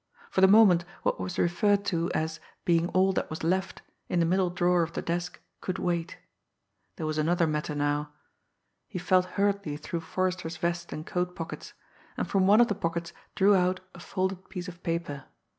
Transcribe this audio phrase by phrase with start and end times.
[0.31, 4.25] For the moment, what was referred to as "being all that was left" in the
[4.25, 6.17] middle drawer of the desk could wait.
[6.95, 8.11] There was another matter now.
[8.87, 11.73] He felt hurriedly through Forrester's vest and coat pockets
[12.17, 15.25] and from one of the pockets drew out a folded piece of paper.